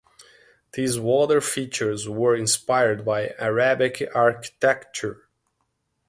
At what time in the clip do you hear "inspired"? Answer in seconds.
2.35-3.05